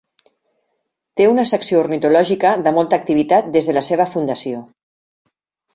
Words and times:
Té 1.21 1.27
una 1.33 1.45
secció 1.51 1.81
ornitològica 1.83 2.55
de 2.69 2.75
molta 2.79 3.01
activitat 3.03 3.53
des 3.59 3.71
de 3.71 3.79
la 3.79 3.87
seva 3.91 4.13
fundació. 4.17 4.69